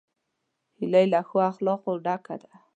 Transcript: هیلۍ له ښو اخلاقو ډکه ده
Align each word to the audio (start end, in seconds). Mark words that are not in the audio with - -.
هیلۍ 0.79 1.05
له 1.13 1.19
ښو 1.27 1.37
اخلاقو 1.51 1.91
ډکه 2.05 2.35
ده 2.41 2.51